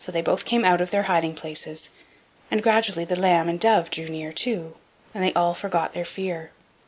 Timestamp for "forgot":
5.54-5.92